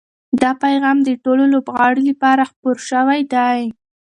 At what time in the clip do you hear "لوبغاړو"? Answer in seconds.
1.53-2.01